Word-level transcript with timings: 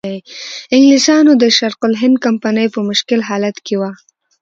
انګلیسانو 0.75 1.31
د 1.41 1.43
شرق 1.57 1.81
الهند 1.87 2.17
کمپنۍ 2.25 2.67
په 2.75 2.79
مشکل 2.89 3.19
حالت 3.29 3.57
کې 3.65 3.75
وه. 3.79 3.91